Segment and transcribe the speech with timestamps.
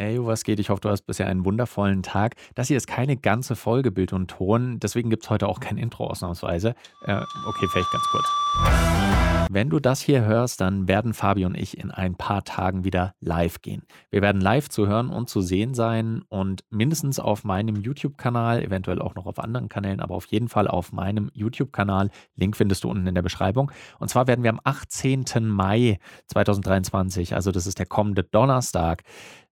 [0.00, 0.58] Ey, was geht?
[0.58, 2.34] Ich hoffe, du hast bisher einen wundervollen Tag.
[2.54, 5.76] Das hier ist keine ganze Folge Bild und Ton, deswegen gibt es heute auch kein
[5.76, 6.74] Intro ausnahmsweise.
[7.04, 8.24] Äh, okay, vielleicht ganz kurz.
[9.50, 13.14] Wenn du das hier hörst, dann werden Fabi und ich in ein paar Tagen wieder
[13.20, 13.82] live gehen.
[14.08, 19.02] Wir werden live zu hören und zu sehen sein und mindestens auf meinem YouTube-Kanal, eventuell
[19.02, 22.08] auch noch auf anderen Kanälen, aber auf jeden Fall auf meinem YouTube-Kanal.
[22.36, 23.70] Link findest du unten in der Beschreibung.
[23.98, 25.26] Und zwar werden wir am 18.
[25.46, 25.98] Mai
[26.28, 29.02] 2023, also das ist der kommende Donnerstag,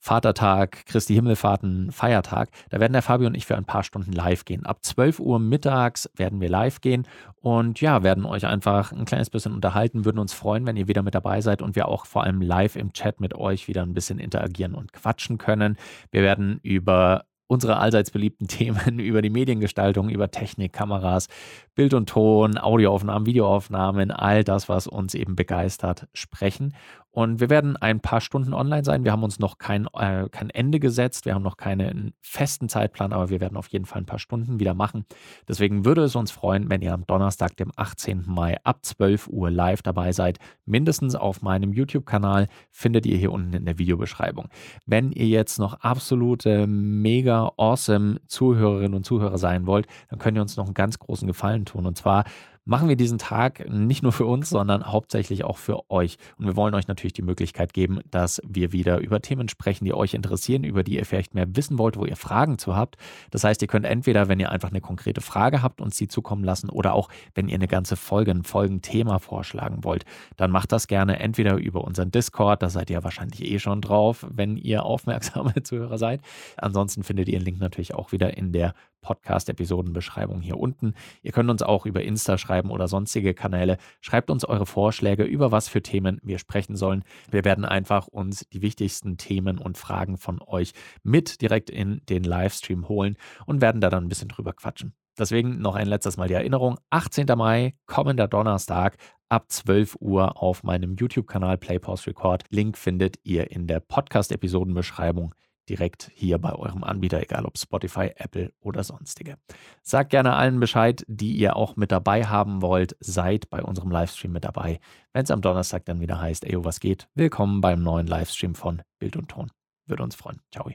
[0.00, 2.48] Vatertag, Christi Himmelfahrten, Feiertag.
[2.70, 4.64] Da werden der Fabio und ich für ein paar Stunden live gehen.
[4.64, 7.06] Ab 12 Uhr mittags werden wir live gehen
[7.42, 11.02] und ja, werden euch einfach ein kleines bisschen unterhalten, würden uns freuen, wenn ihr wieder
[11.02, 13.92] mit dabei seid und wir auch vor allem live im Chat mit euch wieder ein
[13.92, 15.76] bisschen interagieren und quatschen können.
[16.10, 21.26] Wir werden über unsere allseits beliebten Themen über die Mediengestaltung, über Technik, Kameras,
[21.74, 26.74] Bild und Ton, Audioaufnahmen, Videoaufnahmen, all das, was uns eben begeistert, sprechen.
[27.12, 29.04] Und wir werden ein paar Stunden online sein.
[29.04, 31.24] Wir haben uns noch kein, äh, kein Ende gesetzt.
[31.24, 34.60] Wir haben noch keinen festen Zeitplan, aber wir werden auf jeden Fall ein paar Stunden
[34.60, 35.04] wieder machen.
[35.48, 38.24] Deswegen würde es uns freuen, wenn ihr am Donnerstag, dem 18.
[38.26, 40.38] Mai ab 12 Uhr live dabei seid.
[40.66, 44.48] Mindestens auf meinem YouTube-Kanal findet ihr hier unten in der Videobeschreibung.
[44.86, 50.42] Wenn ihr jetzt noch absolute, mega awesome Zuhörerinnen und Zuhörer sein wollt, dann könnt ihr
[50.42, 51.86] uns noch einen ganz großen Gefallen tun.
[51.86, 52.24] Und zwar
[52.70, 56.18] machen wir diesen Tag nicht nur für uns, sondern hauptsächlich auch für euch.
[56.38, 59.92] Und wir wollen euch natürlich die Möglichkeit geben, dass wir wieder über Themen sprechen, die
[59.92, 62.96] euch interessieren, über die ihr vielleicht mehr wissen wollt, wo ihr Fragen zu habt.
[63.32, 66.44] Das heißt, ihr könnt entweder, wenn ihr einfach eine konkrete Frage habt, uns sie zukommen
[66.44, 70.04] lassen oder auch, wenn ihr eine ganze Folge, ein Folgenthema vorschlagen wollt,
[70.36, 74.24] dann macht das gerne entweder über unseren Discord, da seid ihr wahrscheinlich eh schon drauf,
[74.30, 76.20] wenn ihr aufmerksame Zuhörer seid.
[76.56, 80.94] Ansonsten findet ihr den Link natürlich auch wieder in der Podcast-Episodenbeschreibung hier unten.
[81.22, 83.78] Ihr könnt uns auch über Insta schreiben oder sonstige Kanäle.
[84.00, 87.04] Schreibt uns eure Vorschläge, über was für Themen wir sprechen sollen.
[87.30, 92.24] Wir werden einfach uns die wichtigsten Themen und Fragen von euch mit direkt in den
[92.24, 94.94] Livestream holen und werden da dann ein bisschen drüber quatschen.
[95.18, 96.78] Deswegen noch ein letztes Mal die Erinnerung.
[96.90, 97.26] 18.
[97.36, 98.96] Mai, kommender Donnerstag
[99.28, 102.44] ab 12 Uhr auf meinem YouTube-Kanal Play Pause Record.
[102.50, 105.34] Link findet ihr in der Podcast-Episodenbeschreibung
[105.70, 109.36] direkt hier bei eurem Anbieter, egal ob Spotify, Apple oder sonstige.
[109.82, 112.96] Sagt gerne allen Bescheid, die ihr auch mit dabei haben wollt.
[112.98, 114.80] Seid bei unserem Livestream mit dabei.
[115.12, 117.08] Wenn es am Donnerstag dann wieder heißt, ey, was geht?
[117.14, 119.52] Willkommen beim neuen Livestream von Bild und Ton.
[119.86, 120.40] Würde uns freuen.
[120.50, 120.70] Ciao.